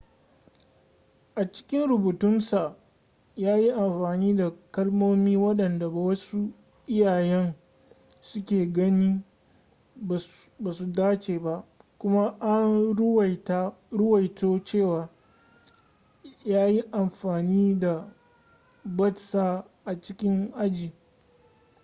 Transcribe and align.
a 1.35 1.45
cikin 1.51 1.87
rubutunsa 1.89 2.75
ya 3.35 3.55
yi 3.57 3.71
amfani 3.71 4.35
da 4.35 4.51
kalmomi 4.71 5.37
waɗanda 5.37 5.87
wasu 5.89 6.53
iyayen 6.87 7.53
suke 8.21 8.65
ganin 8.73 9.23
ba 10.59 10.71
su 10.73 10.91
dace 10.91 11.39
ba 11.39 11.65
kuma 11.99 12.37
an 12.39 12.95
ruwaito 13.89 14.59
cewa 14.65 15.09
ya 16.45 16.65
yi 16.67 16.81
amfani 16.91 17.79
da 17.79 18.13
batsa 18.83 19.65
a 19.85 20.01
cikin 20.01 20.51
aji 20.55 20.93